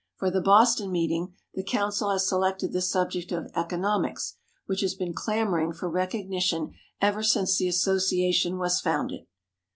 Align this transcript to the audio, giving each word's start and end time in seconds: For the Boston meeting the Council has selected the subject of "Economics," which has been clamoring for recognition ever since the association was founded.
For 0.15 0.31
the 0.31 0.41
Boston 0.41 0.91
meeting 0.91 1.35
the 1.53 1.61
Council 1.63 2.09
has 2.09 2.27
selected 2.27 2.71
the 2.73 2.81
subject 2.81 3.31
of 3.31 3.51
"Economics," 3.55 4.35
which 4.65 4.81
has 4.81 4.95
been 4.95 5.13
clamoring 5.13 5.73
for 5.73 5.91
recognition 5.91 6.73
ever 6.99 7.21
since 7.21 7.59
the 7.59 7.67
association 7.67 8.57
was 8.57 8.81
founded. 8.81 9.27